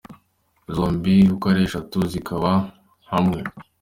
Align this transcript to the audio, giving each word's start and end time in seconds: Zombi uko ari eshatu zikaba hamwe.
Zombi 0.75 1.15
uko 1.33 1.45
ari 1.51 1.61
eshatu 1.67 1.97
zikaba 2.11 2.51
hamwe. 3.11 3.39